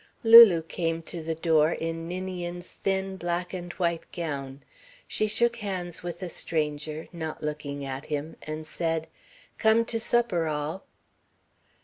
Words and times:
Lulu 0.23 0.63
came 0.63 1.03
to 1.03 1.21
the 1.21 1.35
door 1.35 1.71
in 1.73 2.07
Ninian's 2.07 2.73
thin 2.73 3.17
black 3.17 3.53
and 3.53 3.71
white 3.73 4.11
gown. 4.11 4.63
She 5.07 5.27
shook 5.27 5.57
hands 5.57 6.01
with 6.01 6.17
the 6.21 6.29
stranger, 6.31 7.07
not 7.13 7.43
looking 7.43 7.85
at 7.85 8.07
him, 8.07 8.35
and 8.41 8.65
said, 8.65 9.07
"Come 9.59 9.85
to 9.85 9.99
supper, 9.99 10.47
all." 10.47 10.85